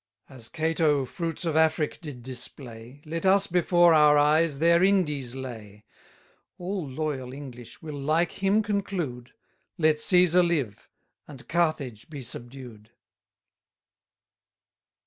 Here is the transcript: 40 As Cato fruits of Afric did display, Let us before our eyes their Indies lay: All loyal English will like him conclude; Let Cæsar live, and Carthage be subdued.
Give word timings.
40 0.29 0.35
As 0.35 0.49
Cato 0.49 1.05
fruits 1.05 1.45
of 1.45 1.55
Afric 1.55 2.01
did 2.01 2.23
display, 2.23 3.03
Let 3.05 3.23
us 3.23 3.45
before 3.45 3.93
our 3.93 4.17
eyes 4.17 4.57
their 4.57 4.81
Indies 4.83 5.35
lay: 5.35 5.85
All 6.57 6.89
loyal 6.89 7.33
English 7.33 7.83
will 7.83 7.99
like 7.99 8.41
him 8.43 8.63
conclude; 8.63 9.33
Let 9.77 9.97
Cæsar 9.97 10.43
live, 10.47 10.89
and 11.27 11.47
Carthage 11.47 12.09
be 12.09 12.23
subdued. 12.23 12.89